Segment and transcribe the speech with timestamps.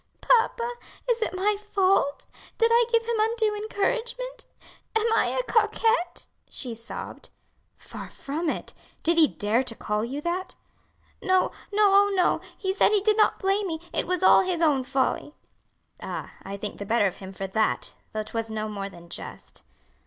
[0.19, 0.71] "Papa,
[1.07, 2.25] is it my fault?
[2.57, 4.45] did I give him undue encouragement?
[4.95, 7.29] am I a coquette?" she sobbed.
[7.77, 8.73] "Far from it!
[9.03, 10.55] did he dare to call you that?"
[11.21, 14.59] "No, no, oh, no; he said he did not blame me; it was all his
[14.59, 15.35] own folly."
[16.01, 16.33] "Ah!
[16.41, 19.61] I think the better of him for that; though 'twas no more than just."